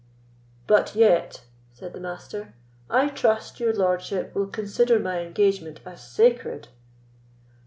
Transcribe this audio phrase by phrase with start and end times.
[0.65, 1.43] "But yet,"
[1.73, 2.55] said the Master,
[2.89, 6.69] "I trust your lordship will consider my engagement as sacred."